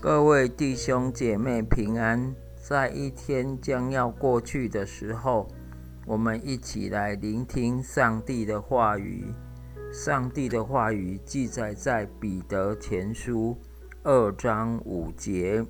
[0.00, 5.48] 各位弟兄姐妹平安，在一天将要过去的时候，
[6.06, 9.32] 我们一起来聆听上帝的话语。
[9.90, 13.56] 上帝的话语记载在彼得前书
[14.02, 15.64] 二章五节：“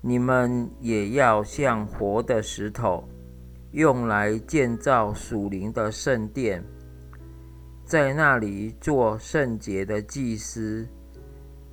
[0.00, 3.06] 你们也要像活的石头，
[3.72, 6.64] 用来建造属灵的圣殿，
[7.84, 10.88] 在那里做圣洁的祭司。”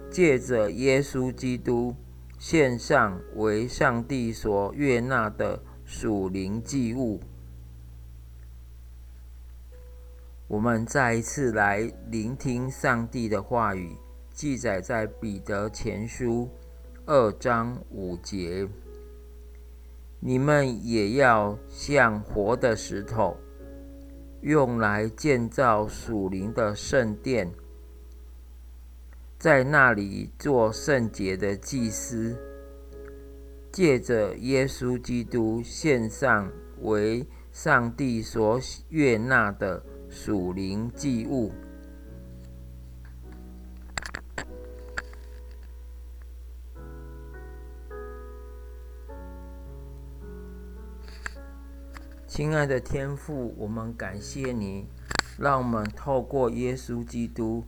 [0.09, 1.93] 借着耶稣基督
[2.39, 7.19] 献上为上帝所悦纳的属灵祭物，
[10.47, 13.97] 我们再一次来聆听上帝的话语，
[14.33, 16.49] 记载在彼得前书
[17.05, 18.65] 二章五节
[20.19, 23.37] ：“你们也要像活的石头，
[24.41, 27.51] 用来建造属灵的圣殿。”
[29.37, 32.35] 在那里做圣洁的祭司，
[33.71, 36.51] 借着耶稣基督献上
[36.81, 41.51] 为上帝所悦纳的属灵祭物。
[52.37, 54.85] 亲爱的天父，我们感谢你，
[55.39, 57.65] 让我们透过耶稣基督。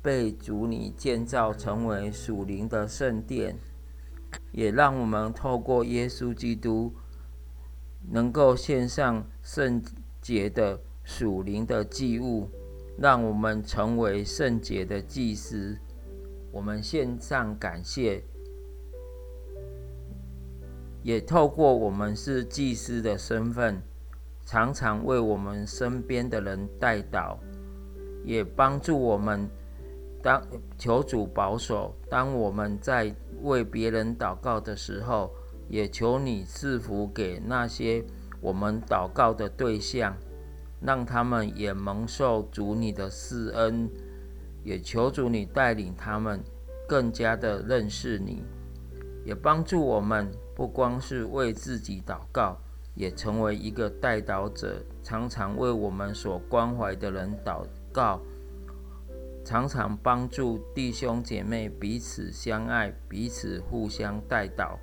[0.00, 3.58] 被主你建造成为属灵的圣殿，
[4.52, 6.94] 也让我们透过耶稣基督，
[8.12, 9.82] 能够献上圣
[10.20, 12.48] 洁的属灵的祭物，
[12.96, 15.76] 让我们成为圣洁的祭司。
[16.52, 18.22] 我们献上感谢，
[21.02, 23.82] 也透过我们是祭司的身份，
[24.44, 27.36] 常常为我们身边的人代祷，
[28.24, 29.48] 也帮助我们。
[30.22, 30.40] 当
[30.78, 35.34] 求主保守，当我们在为别人祷告的时候，
[35.68, 38.04] 也求你赐福给那些
[38.40, 40.16] 我们祷告的对象，
[40.80, 43.90] 让他们也蒙受主你的施恩，
[44.62, 46.40] 也求主你带领他们
[46.88, 48.44] 更加的认识你，
[49.24, 52.56] 也帮助我们不光是为自己祷告，
[52.94, 58.20] 也成为一个代祷者，常常为我们所关怀的人祷告。
[59.44, 64.76] 常常帮助弟兄姐妹彼此相爱，彼此互相带祷。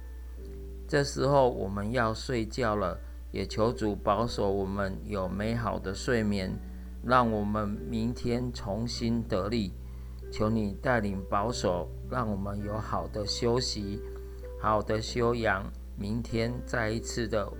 [0.87, 2.99] 这时候我们要睡觉了，
[3.31, 6.51] 也求主保守我们有美好的睡眠，
[7.03, 9.71] 让我们明天重新得力。
[10.31, 14.01] 求你带领保守，让我们有好的休息、
[14.59, 15.71] 好的修养。
[15.95, 17.51] 明天再一次的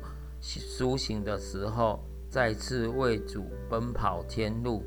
[0.42, 4.84] 苏醒的时候，再次为主奔跑天路。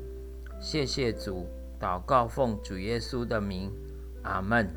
[0.59, 1.47] 谢谢主。
[1.79, 3.69] 祷告奉主耶稣的名，
[4.23, 4.73] 阿门。